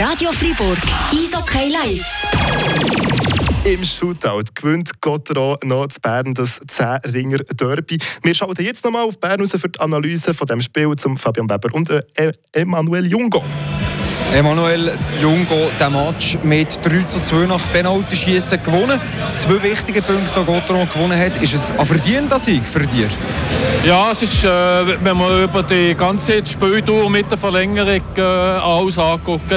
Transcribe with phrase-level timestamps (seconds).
[0.00, 0.78] Radio Fribourg,
[1.10, 2.06] Eishockey Live.
[3.64, 7.98] Im Shootout gewinnt Gotteron noch zu Bern das 10-Ringer Derby.
[8.22, 11.50] Wir schauen jetzt nochmal auf Bern raus für die Analyse von dem Spiel zum Fabian
[11.50, 13.42] Weber und äh, Emanuel Jungo.
[14.32, 19.00] Emanuel Jungo den Match mit 3 zu 2 nach Penaltyschießen gewonnen.
[19.34, 21.42] Zwei wichtige Punkte, die Gotteron gewonnen hat.
[21.42, 23.08] Ist es ein verdienter Sieg für dich?
[23.84, 24.48] Ja, es ist, äh,
[25.02, 29.50] wenn man über die ganze Spieldauer mit der Verlängerung äh, alles anguckt,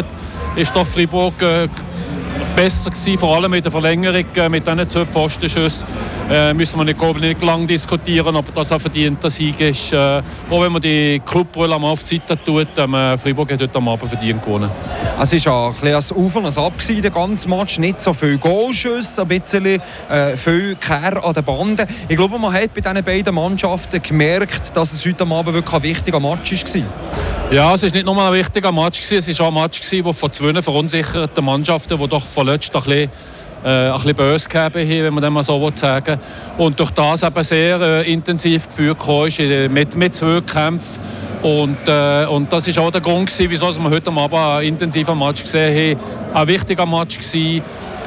[0.56, 1.68] ist doch Freiburg äh,
[2.56, 5.88] besser gewesen, vor allem mit der Verlängerung äh, mit diesen zwei Pfostenschüssen.
[6.30, 9.92] Äh, müssen wir nicht, nicht lange diskutieren, ob das ein verdienter Sieg ist.
[9.92, 13.78] Äh, auch wenn man die Clubbrille am auf die Seite tut, ähm, Freiburg hat heute
[13.78, 14.70] am Abend verdient gewonnen.
[15.20, 17.80] Es war ein bisschen ein Auf und ein Ab, der ganze Match.
[17.80, 21.86] Nicht so viele Goalschüsse, ein bisschen äh, viel Kehr an den Banden.
[22.08, 25.84] Ich glaube, man hat bei diesen beiden Mannschaften gemerkt, dass es heute Abend wirklich ein
[25.84, 26.84] wichtiger Match war.
[27.52, 30.32] Ja, es war nicht nur ein wichtiger Match, es war auch ein Match, der von
[30.32, 33.10] zwei verunsicherten Mannschaften, die doch verletzt ein bisschen,
[33.64, 36.20] äh, ein bisschen böse gegeben haben, wenn man das mal so sagen
[36.58, 36.66] will.
[36.66, 41.00] Und durch das eben sehr äh, intensiv geführt ist, äh, mit, mit zwei Kämpfen.
[41.44, 45.18] Und, äh, und das war auch der Grund, gewesen, wieso wir heute Abend einen intensiven
[45.18, 46.36] Match gesehen haben.
[46.36, 47.64] Ein wichtiger Match gewesen,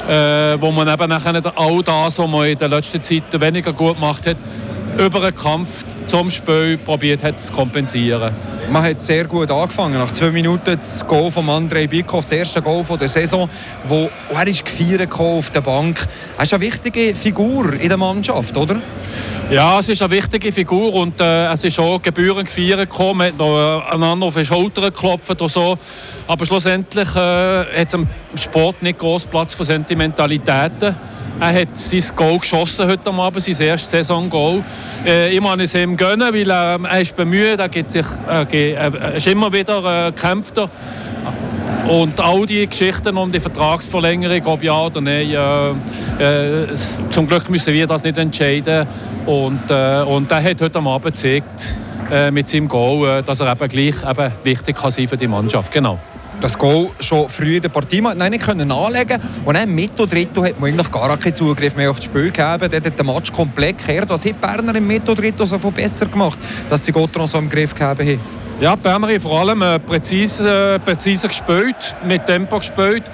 [0.09, 3.95] äh, wo man eben nachher all das, was man in der letzten Zeit weniger gut
[3.95, 4.37] gemacht hat,
[4.99, 8.33] über einen Kampf zum Spiel probiert hat zu kompensieren.
[8.71, 9.99] Man hat sehr gut angefangen.
[9.99, 13.49] Nach zwei Minuten das Goal von Andrei Bikov, das erste Goal der Saison,
[13.87, 16.05] wo er ist gefeiert auf der Bank.
[16.37, 18.81] Er ist eine wichtige Figur in der Mannschaft, oder?
[19.51, 23.19] Ja, es ist eine wichtige Figur und äh, es ist auch gebührend gefeiert gekommen.
[23.19, 25.79] Man hat noch einander auf die Schulter geklopft oder so.
[26.27, 28.09] Aber schlussendlich äh, hat es im
[28.41, 30.97] Sport nicht groß Platz für Sentimentalitäten.
[31.41, 34.63] Er hat sein Goal geschossen heute Abend, sein erstes Saison-Goal.
[35.05, 38.73] Äh, ich muss es ihm gönnen, weil er, er ist bemüht, er, gibt sich, äh,
[38.73, 40.59] er ist immer wieder äh, kämpft.
[41.89, 45.31] Und all die Geschichten um die Vertragsverlängerung, ob ja oder nein,
[46.19, 46.69] äh, äh,
[47.11, 48.87] zum Glück müssen wir das nicht entscheiden.
[49.27, 51.75] Und, äh, und er hat heute Abend gezeigt,
[52.11, 55.29] äh, mit seinem Goal, äh, dass er eben gleich eben wichtig kann sein für die
[55.29, 55.73] Mannschaft.
[55.73, 55.99] Genau
[56.41, 60.45] das Goal schon früh in der Partie nein, nicht können anlegen und dann Mittel Dritto
[60.45, 62.69] hat man eigentlich gar keinen Zugriff mehr auf das Spiel gegeben.
[62.71, 64.11] Dort hat der Match komplett gekehrt.
[64.11, 67.49] Was hat Berner im Mittel Dritto so viel besser gemacht, dass sie Gotron so im
[67.49, 68.21] Griff gegeben haben?
[68.61, 73.05] Ja, Berner hat vor allem äh, präzise, äh, präzise gespielt, mit Tempo gespielt.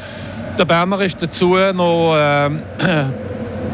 [0.58, 2.50] Der Berner ist dazu noch äh,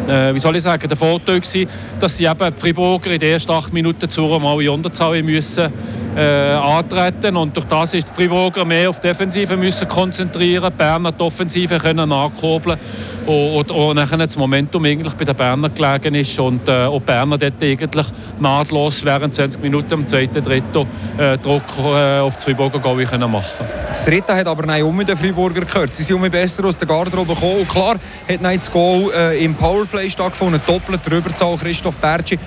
[0.09, 1.69] äh, wie soll ich sagen, der Vorteil gewesen,
[1.99, 5.73] dass sie eben die Friburger in den ersten acht Minuten zu mal in Unterzahl müssen
[6.17, 7.37] äh, antreten.
[7.37, 11.23] Und durch das ist die Friburger mehr auf die Defensive müssen konzentrieren, die Berner die
[11.23, 12.79] Offensive können nachkurbeln
[13.27, 16.39] und, und, und dann das Momentum eigentlich bei den Berner gelegen ist.
[16.39, 18.07] Und äh, auch Berner dort eigentlich
[18.39, 20.87] nahtlos während 20 Minuten im zweiten Drittel
[21.19, 23.67] äh, Druck äh, auf die Friburger Goal können machen.
[23.89, 25.95] Das dritte hat aber nicht um den Friburger gehört.
[25.95, 27.61] Sie sind um besser aus der Garderobe gekommen.
[27.61, 27.97] Und klar
[28.29, 32.39] hat das Goal äh, im Powerplay stattgefunden, doppelt Überzahl Christoph Bertschi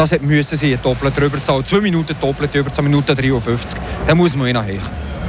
[0.00, 1.62] das hat müssen sein, doppelt Überzahl.
[1.62, 3.78] Zwei Minuten doppelt Überzahl, Minute 53.
[4.06, 4.80] Dann muss man ihn nachher.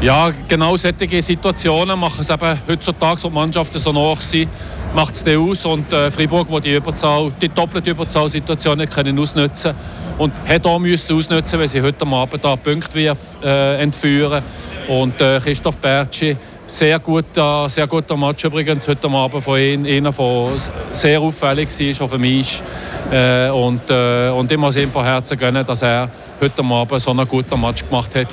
[0.01, 4.49] Ja, genau solche Situationen machen es eben heutzutage, wo die Mannschaften so nach sind,
[4.95, 5.65] macht es aus.
[5.65, 9.75] Und äh, Freiburg, wo die Überzahl, die doppelte Überzahlsituation nicht können ausnutzen
[10.17, 14.41] und hat auch müssen ausnutzen, weil sie heute Abend da Punkte äh, entführen.
[14.87, 16.37] Und äh, Christoph Bertschi,
[16.71, 20.47] sehr guter, sehr guter Match übrigens heute Abend von ihm, einer, der
[20.93, 22.63] sehr auffällig war auf dem Eis.
[23.11, 26.09] Äh, und, äh, und ich muss ihm von Herzen gönnen, dass er
[26.39, 28.27] heute Abend so einen guten Match gemacht hat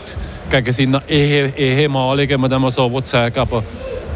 [0.48, 3.64] gegen seine Ehe, ehemaligen, wenn man so sagen Aber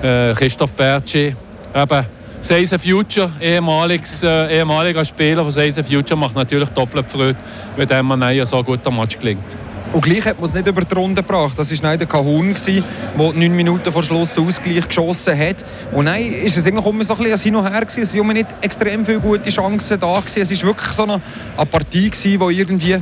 [0.02, 1.34] äh, Christoph Bertschi,
[1.74, 2.06] eben
[2.40, 7.36] Seisen Future, ehemaliges, äh, ehemaliger Spieler von Seisen Future, macht natürlich doppelt Freude,
[7.76, 9.44] wenn dem man so ein guter Match gelingt.
[9.92, 11.58] Und gleich hat man es nicht über die Runde gebracht.
[11.58, 12.82] Das war der Kahun, der
[13.14, 15.64] neun Minuten vor Schluss den Ausgleich geschossen hat.
[15.92, 18.02] Und nein, ist es eigentlich immer so ein bisschen hin und her gewesen.
[18.02, 20.40] Es waren nicht extrem viele gute Chancen da gewesen.
[20.40, 21.20] Es war wirklich so eine,
[21.56, 22.96] eine Partie gewesen, wo irgendwie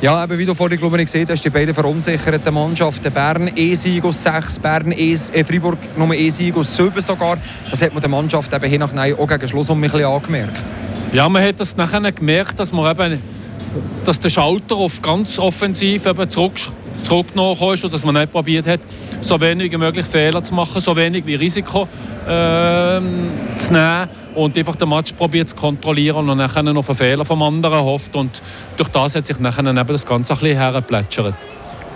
[0.00, 3.12] ja, eben wie du vorhin gesehen hast, die beiden verunsicherten Mannschaften.
[3.12, 7.38] Bern E-Sieg aus 6, Bern e äh, Freiburg nur E-Sieg aus 7 sogar.
[7.70, 10.64] Das hat man der Mannschaft eben hin nach auch gegen Schluss um ein bisschen angemerkt.
[11.12, 13.20] Ja, man hat das nachher gemerkt, dass man eben
[14.04, 16.52] dass der Schalter auf ganz offensiv zurück,
[17.02, 18.80] zurückgenommen ist und dass man nicht probiert hat,
[19.20, 21.88] so wenig wie möglich Fehler zu machen, so wenig wie Risiko
[22.26, 23.00] äh,
[23.56, 27.42] zu nehmen und einfach den Match probiert zu kontrollieren und dann noch einen Fehler vom
[27.42, 28.40] anderen hofft und
[28.76, 31.34] durch das hat sich nachher eben das Ganze ein bisschen hergeplätschert.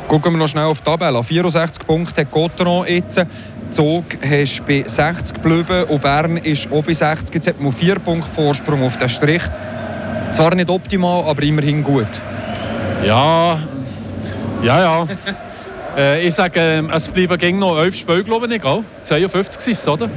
[0.09, 1.23] Gucken wir noch schnell auf die Tabelle.
[1.23, 3.25] 64 Punkte hat Gotteron jetzt.
[3.71, 7.35] Zug hast bei 60 geblieben und Bern ist auch bei 60.
[7.35, 9.43] Jetzt hat man 4 Punkte Vorsprung auf den Strich.
[10.33, 12.09] Zwar nicht optimal, aber immerhin gut.
[13.07, 13.59] Ja,
[14.63, 15.07] ja, ja.
[15.95, 18.83] Äh, ich sage, es bleiben gegen noch 11 Spiele, glaube ich, auch.
[19.05, 20.09] 52 ist es, oder?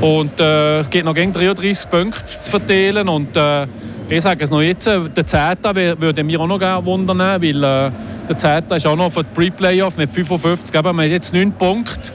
[0.00, 3.08] Und äh, es gibt noch gegen 33 Punkte zu verteilen.
[3.08, 3.66] Und äh,
[4.08, 5.56] ich sage es noch jetzt, äh, der 10.
[5.98, 7.90] würde mich auch noch gerne wundern, weil äh,
[8.28, 8.64] der 10.
[8.76, 10.76] ist auch noch für die Pre-Playoff mit 55.
[10.78, 12.12] Aber wir haben jetzt 9 Punkte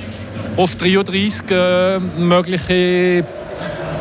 [0.55, 3.25] auf 33 äh, mögliche,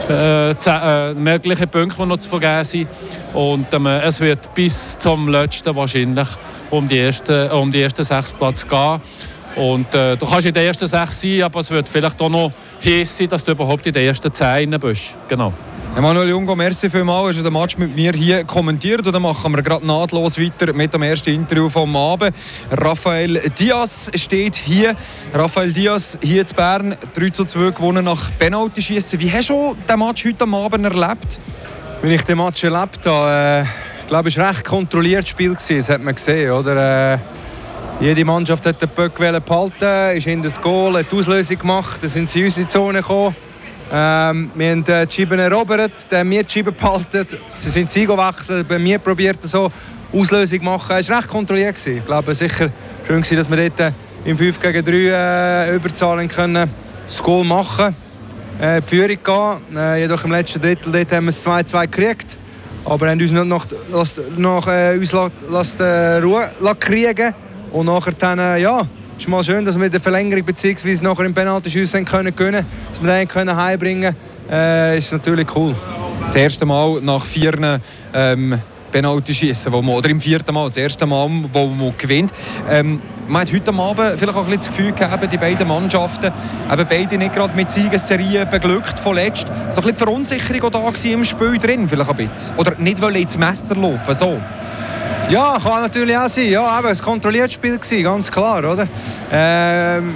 [0.09, 2.89] äh, 10, äh, mögliche Punkte, die noch zu vergeben sind.
[3.33, 6.29] Und ähm, es wird bis zum letzten wahrscheinlich
[6.71, 9.01] um die ersten, um die ersten sechs Platz gehen.
[9.57, 12.53] Und äh, du kannst in den ersten sechs sein, aber es wird vielleicht auch noch
[12.85, 15.17] heiß sein, dass du überhaupt in den ersten zehn bist.
[15.29, 15.53] Genau.
[15.97, 19.53] Emanuel Jungo, merci vielmals, hast du den Match mit mir hier kommentiert und dann machen
[19.53, 22.33] wir gerade nahtlos weiter mit dem ersten Interview vom Abend.
[22.71, 24.95] Rafael Diaz steht hier.
[25.35, 29.19] Rafael Diaz hier in Bern, 3 zu 2 gewonnen nach Penalty schießen.
[29.19, 31.41] Wie hast du den Match heute am Abend erlebt?
[32.03, 35.51] Wenn ich den Match erlebt habe, äh, ich glaube ich, war ein recht kontrolliertes Spiel.
[35.51, 35.77] Gewesen.
[35.77, 36.51] Das hat man gesehen.
[36.51, 37.13] Oder?
[37.13, 37.19] Äh,
[38.01, 42.09] jede Mannschaft hat den Böck behalten, ist in das Goal, hat die Auslösung gemacht, dann
[42.09, 43.37] sind sie in unsere Zone gekommen.
[43.93, 47.27] Ähm, wir haben äh, die Scheiben erobert, dann mir die Scheiben behalten.
[47.59, 49.71] Sie sind sie gewechselt, bei mir probiert so
[50.11, 50.97] Auslösung machen.
[50.97, 51.75] Es war recht kontrolliert.
[51.75, 51.99] Gewesen.
[51.99, 52.71] Ich glaube sicher
[53.07, 53.93] schön, gewesen, dass wir dort äh,
[54.25, 56.71] im 5 gegen 3 äh, Überzahlen können
[57.07, 57.95] das Goal machen
[58.61, 59.77] äh, die Führung gehen.
[59.77, 62.37] Äh, jedoch im letzten Drittel dort haben wir es 2-2 gekriegt.
[62.85, 63.67] Aber haben uns noch, noch,
[64.37, 65.13] noch äh, uns
[65.51, 66.49] lasst, äh, Ruhe
[66.79, 67.35] kriegen
[67.73, 68.83] Und nachher dann, äh, ja,
[69.19, 70.99] ist mal schön, dass wir in der Verlängerung bzw.
[71.03, 74.15] nachher im Penaltyschüssen können können, dass wir den können heimbringen
[74.49, 74.61] können.
[74.61, 75.75] Äh, ist natürlich cool.
[76.27, 77.81] Das erste Mal nach vier
[78.15, 78.59] ähm,
[78.91, 82.33] Penalty schießen, wo man, oder im vierten Mal, das erste Mal, wo man gewinnt.
[82.69, 86.33] Ähm, man hat heute Abend vielleicht auch ein bisschen das Gefühl gehabt, die beiden Mannschaften,
[86.71, 89.47] eben beide nicht gerade mit Siegesserien beglückt von letzt.
[89.47, 92.57] So ein bisschen die Verunsicherung da im Spiel drin, vielleicht ein bisschen.
[92.57, 94.39] Oder nicht wollen ins Messer laufen, so.
[95.31, 96.51] Ja, kann natürlich auch sein.
[96.51, 98.89] Ja, eben, ein kontrolliertes Spiel gewesen, ganz klar, oder?
[99.31, 100.13] Ähm,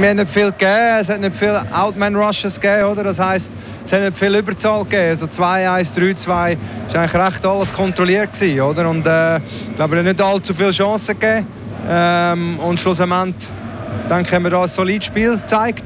[0.00, 3.04] wir haben nicht viel gegeben, es hat nicht viel Outman-Rushes gegeben, oder?
[3.04, 3.52] Das heisst,
[3.86, 5.10] es hat nicht viel Überzahl gegeben.
[5.10, 8.90] Also 2-1, 3-2 war eigentlich recht alles kontrolliert gewesen, oder?
[8.90, 11.46] Und äh, ich glaube, nicht allzu viele Chancen gegeben.
[11.88, 13.48] Ähm, und schlussendlich
[14.10, 15.84] denke ich, haben wir da ein solides Spiel gezeigt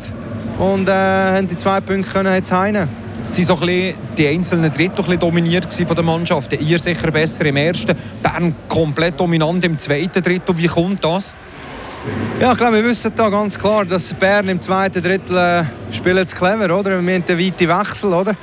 [0.59, 2.89] und äh, haben die zwei Punkte können jetzt heine
[3.25, 6.53] sind so ein die einzelnen Drittel ein dominiert von der Mannschaft.
[6.61, 10.57] Ihr sicher besser im ersten, Bern komplett dominant im zweiten Drittel.
[10.57, 11.33] Wie kommt das?
[12.41, 15.65] Ja, ich glaube, wir wissen da ganz klar, dass Bern im zweiten Drittel äh,
[15.95, 17.01] spielt es clever, oder?
[17.01, 18.35] Wir haben den weiten Wechsel, oder?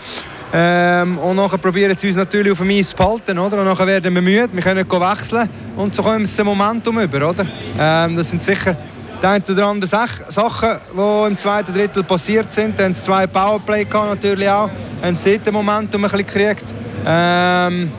[0.52, 3.60] Ähm, und nachher probieren sie uns natürlich auf dem Eis zu behalten, oder?
[3.60, 7.30] Und nachher werden wir müde, wir können wechseln und so kommen wir zum Momentum über,
[7.30, 7.46] oder?
[7.78, 8.76] Ähm, das sind sicher
[9.22, 12.80] die ein oder andere Sachen, die im zweiten Drittel passiert sind.
[12.80, 14.70] Dann zwei Powerplay natürlich auch.
[15.02, 16.66] Haben sie dort Momentum ein bisschen gekriegt.
[17.06, 17.92] Ähm,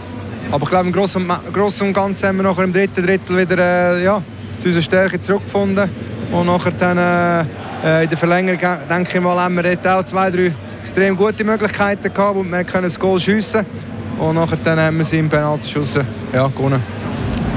[0.51, 3.59] aber ich glaube, im Großen und, und Ganzen haben wir nachher im dritten Drittel wieder
[3.59, 4.23] äh, ja,
[4.59, 5.91] zu unserer Stärke zurückgefunden.
[6.33, 6.99] Und nachher dann
[7.85, 8.59] äh, in der Verlängerung,
[8.89, 10.53] denke ich mal, haben wir auch zwei, drei
[10.83, 13.65] extrem gute Möglichkeiten gehabt, wo wir das Goal schiessen
[14.19, 15.99] Und nachher dann haben wir sie im Penaltyschuss
[16.33, 17.10] ja, gewonnen.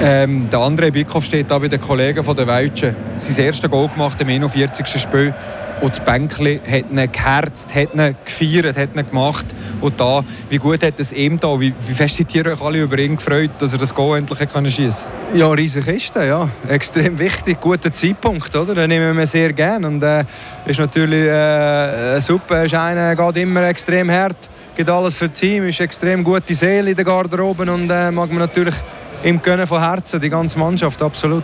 [0.06, 2.94] Ähm, der andere Bikoff steht da bei den Kollegen von der Welschen.
[3.20, 5.02] Sein erstes Goal gemacht im 41.
[5.02, 5.34] Spiel.
[5.82, 9.46] Und das Bänkli hat ihn geherzt, hat ihn gefeiert, hat ihn gemacht.
[9.82, 11.60] Und da, wie gut hat es ihm da?
[11.60, 14.40] Wie, wie fest sind ihr euch alle über ihn gefreut, dass er das Goal endlich
[14.76, 15.10] schießen?
[15.34, 16.50] Ja, riesig ist er, ja.
[16.70, 18.76] Extrem wichtig, guter Zeitpunkt, oder?
[18.76, 19.88] Den nehmen wir sehr gerne.
[19.88, 20.24] Und äh,
[20.66, 22.64] ist natürlich äh, super.
[22.64, 26.92] Ist einer, geht immer extrem hart, gibt alles für das Team, ist extrem gute Seele
[26.92, 28.76] in der Garderobe und äh, mag man natürlich
[29.24, 31.44] ihm gönnen von Herzen, die ganze Mannschaft, absolut.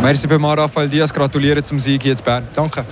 [0.00, 1.12] Merci vielmals, Raphael Diaz.
[1.12, 2.46] Gratuliere zum Sieg hier in Bern.
[2.54, 2.84] Danke.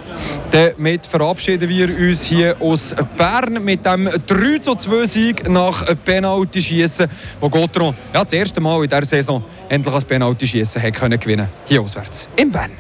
[0.51, 6.61] Damit verabschieden wir uns hier aus Bern mit dem 3 zu 2 Sieg nach Penalty
[6.61, 7.07] schießen,
[7.41, 11.21] wo Gotron ja, das erste Mal in dieser Saison endlich als Penalty schießen hat können
[11.21, 11.49] gewinnen.
[11.67, 12.73] Hier auswärts in Bern.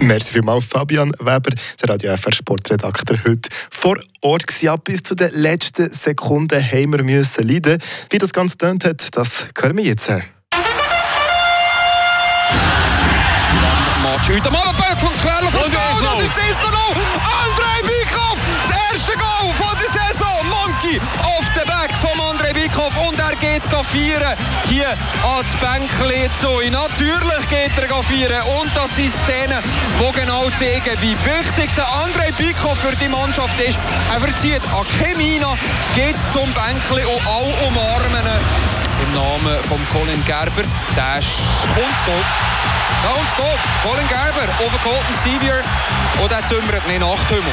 [0.00, 4.78] Merci vielmals, Fabian Weber, der Radio FR Sportredakteur, heute vor Ort gewesen.
[4.82, 7.78] Bis zu den letzten Sekunden haben wir müssen leiden.
[8.10, 10.10] Wie das Ganze tönt hat, das hören wir jetzt.
[14.24, 15.70] Schütter mal ein Böck von Querl von Goal.
[15.70, 16.56] Das ist das 1
[17.44, 20.48] André Bikoff, das erste Goal von der Saison.
[20.48, 24.34] Monkey auf den Back von André Bikoff und er geht feiern
[24.66, 26.48] hier ans Bänkchen zu.
[26.70, 29.62] Natürlich geht er feiern und das sind Szenen,
[30.00, 33.78] die genau zeigen, wie wichtig der André Bikoff für die Mannschaft ist.
[34.10, 35.54] Er verzieht an Chemina,
[35.94, 38.83] geht zum Bänkchen und alle umarmen
[39.14, 40.62] Namen von Colin Gerber.
[40.96, 41.20] Der
[41.74, 42.24] kommt Goal.
[43.14, 43.60] Und es geht.
[43.82, 45.62] Colin Gerber auf Colton Sevier
[46.22, 47.52] und er zümmert nicht Nachthümmel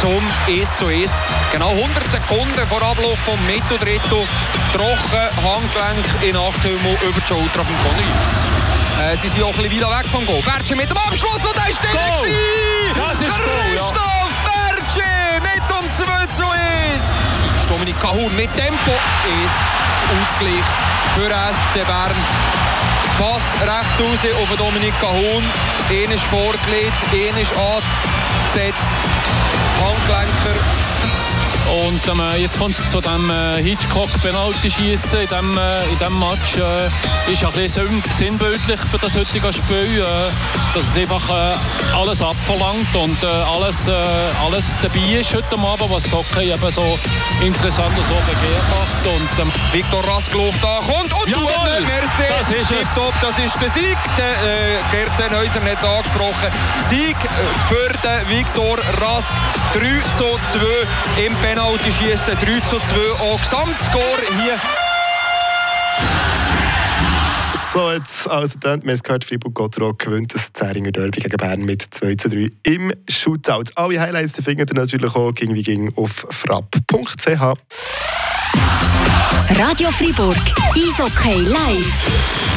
[0.00, 1.10] zum 1 zu 1.
[1.52, 4.26] Genau 100 Sekunden vor Ablauf vom Mitteldrittel.
[4.72, 9.80] Trocken, Handgelenk in Nachthümmel über die Schulter von Conny Äh, sie sind auch ein bisschen
[9.80, 10.42] weg vom Goal.
[10.42, 12.26] Bertsche mit dem Abschluss und da ist der Goal!
[12.26, 12.94] gewesen.
[12.96, 13.82] Das ist Goal, ja.
[13.82, 17.33] Christoph Bertsche mit um 2 zu 1.
[17.68, 18.92] Dominik Cahun mit Tempo
[19.44, 19.56] ist
[20.20, 20.64] Ausgleich
[21.14, 22.16] für SC Bern.
[23.18, 25.44] Pass rechts raus auf Dominik Cahun.
[25.90, 28.92] Ihn ist vorgelegt, ihn ist angesetzt.
[29.80, 31.13] Handgelenker
[31.70, 36.56] Und ähm, jetzt kommt es zu dem äh, Hitchcock-Penalty-Schießen in diesem äh, in dem Match.
[36.58, 41.96] Äh, ist ein bisschen sinn- sinnbildlich für das heutige Spiel, äh, dass es einfach äh,
[41.96, 43.92] alles abverlangt und äh, alles, äh,
[44.44, 46.98] alles dabei ist heute Abend, was Hockey eben so
[47.42, 49.06] interessant und so begehrt macht.
[49.06, 51.48] Und, ähm, Viktor Rasklov da kommt und Jawohl!
[51.80, 51.86] ihn.
[51.86, 52.24] Merci.
[52.38, 52.88] Das ist es.
[53.22, 53.96] Das ist der Sieg.
[54.18, 56.50] Der, äh, Gerd Sennhäuser hat es angesprochen.
[56.88, 57.28] Sieg äh,
[57.68, 59.32] für den Viktor Rask.
[59.72, 59.80] 3
[60.16, 62.34] zu 2 im Penalty-Schießen.
[62.34, 64.02] 3 zu 2 auch Gesamtscore
[64.42, 64.58] hier.
[67.72, 71.82] So, jetzt also dann, wir haben gehört, Fribourg-Gotteron gewinnt das Zähringer Derby gegen Bern mit
[71.94, 73.70] 2 zu 3 im Shootout.
[73.76, 77.28] Alle Highlights die findet ihr natürlich auch ging wie ging auf frapp.ch.
[79.50, 80.36] Radio Fribourg.
[80.74, 82.54] Eishockey live.